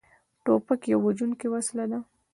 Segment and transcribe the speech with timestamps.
[0.43, 1.99] توپک یوه وژونکې وسلې ده.